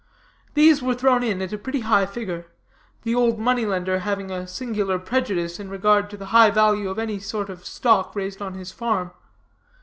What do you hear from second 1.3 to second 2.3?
at a pretty high